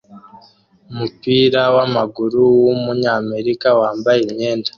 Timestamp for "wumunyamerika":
2.63-3.67